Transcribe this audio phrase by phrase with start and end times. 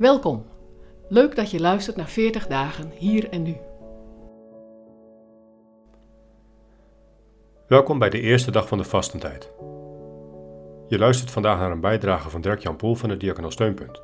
[0.00, 0.46] Welkom.
[1.08, 3.56] Leuk dat je luistert naar 40 dagen hier en nu.
[7.66, 9.52] Welkom bij de eerste dag van de vastentijd.
[10.88, 14.02] Je luistert vandaag naar een bijdrage van Dirk-Jan Poel van het Diakonaal Steunpunt.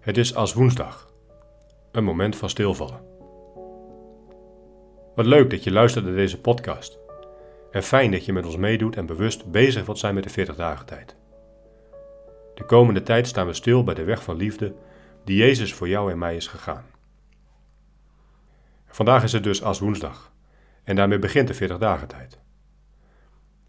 [0.00, 1.12] Het is als woensdag,
[1.92, 3.00] een moment van stilvallen.
[5.14, 6.98] Wat leuk dat je luistert naar deze podcast.
[7.70, 10.56] En fijn dat je met ons meedoet en bewust bezig wilt zijn met de 40
[10.56, 11.17] dagen tijd.
[12.58, 14.74] De komende tijd staan we stil bij de weg van liefde
[15.24, 16.84] die Jezus voor jou en mij is gegaan.
[18.86, 20.32] Vandaag is het dus als woensdag
[20.84, 22.38] en daarmee begint de 40 dagen tijd.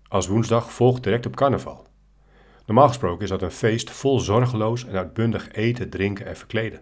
[0.07, 1.87] Als woensdag volgt direct op carnaval.
[2.65, 6.81] Normaal gesproken is dat een feest vol zorgeloos en uitbundig eten, drinken en verkleden.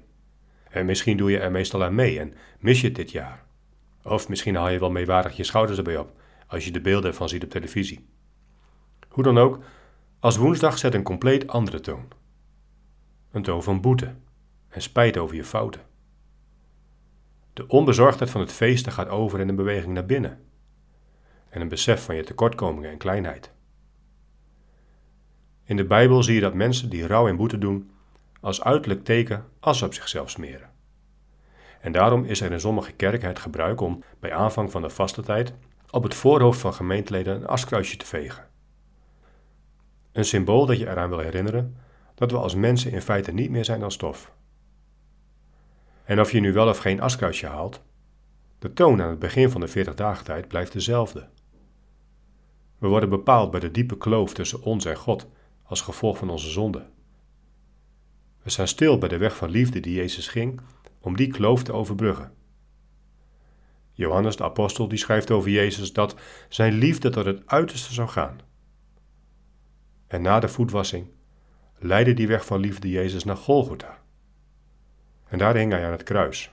[0.70, 3.44] En misschien doe je er meestal aan mee en mis je het dit jaar.
[4.04, 6.12] Of misschien haal je wel meewarig je schouders erbij op
[6.48, 8.08] als je de beelden ervan ziet op televisie.
[9.08, 9.60] Hoe dan ook,
[10.20, 12.08] als woensdag zet een compleet andere toon.
[13.32, 14.16] Een toon van boete
[14.70, 15.82] en spijt over je fouten.
[17.54, 20.46] De onbezorgdheid van het feesten gaat over in een beweging naar binnen
[21.50, 23.52] en een besef van je tekortkomingen en kleinheid.
[25.64, 27.92] In de Bijbel zie je dat mensen die rouw en boete doen,
[28.42, 30.70] als uiterlijk teken as op zichzelf smeren.
[31.82, 35.22] En daarom is er in sommige kerken het gebruik om bij aanvang van de vaste
[35.22, 35.54] tijd
[35.90, 38.47] op het voorhoofd van gemeenteleden een askruisje te vegen.
[40.18, 41.76] Een symbool dat je eraan wil herinneren
[42.16, 44.34] dat we als mensen in feite niet meer zijn dan stof.
[46.04, 47.82] En of je nu wel of geen askruisje haalt,
[48.60, 51.28] de toon aan het begin van de 40 dagen tijd blijft dezelfde.
[52.78, 55.28] We worden bepaald bij de diepe kloof tussen ons en God
[55.64, 56.86] als gevolg van onze zonde.
[58.44, 60.62] We staan stil bij de weg van liefde die Jezus ging
[61.00, 62.34] om die kloof te overbruggen.
[63.92, 66.16] Johannes de apostel die schrijft over Jezus dat
[66.50, 68.47] zijn liefde tot het uiterste zou gaan.
[70.08, 71.08] En na de voetwassing
[71.78, 74.00] leidde die weg van liefde Jezus naar Golgotha.
[75.28, 76.52] En daar hing hij aan het kruis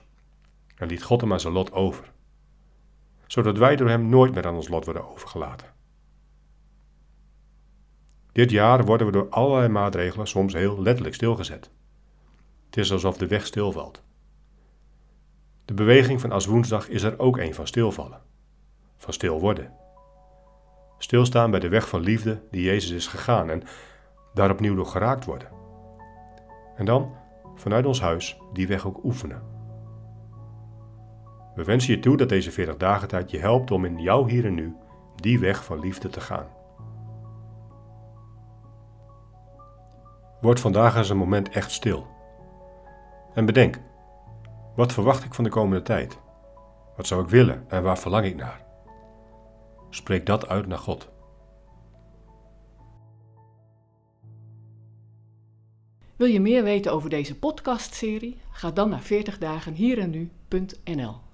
[0.75, 2.11] en liet God hem aan zijn lot over,
[3.27, 5.73] zodat wij door hem nooit meer aan ons lot worden overgelaten.
[8.31, 11.69] Dit jaar worden we door allerlei maatregelen soms heel letterlijk stilgezet.
[12.65, 14.03] Het is alsof de weg stilvalt.
[15.65, 18.21] De beweging van als woensdag is er ook een van stilvallen,
[18.97, 19.73] van stil worden.
[20.97, 23.63] Stilstaan bij de weg van liefde die Jezus is gegaan en
[24.33, 25.47] daar opnieuw door geraakt worden.
[26.75, 27.15] En dan,
[27.55, 29.41] vanuit ons huis, die weg ook oefenen.
[31.55, 34.45] We wensen je toe dat deze 40 dagen tijd je helpt om in jouw hier
[34.45, 34.75] en nu
[35.15, 36.47] die weg van liefde te gaan.
[40.41, 42.07] Word vandaag eens een moment echt stil.
[43.33, 43.79] En bedenk,
[44.75, 46.19] wat verwacht ik van de komende tijd?
[46.95, 48.64] Wat zou ik willen en waar verlang ik naar?
[49.95, 51.09] Spreek dat uit naar God.
[56.15, 58.37] Wil je meer weten over deze podcastserie?
[58.51, 61.24] Ga dan naar 40dagenhierennu.nl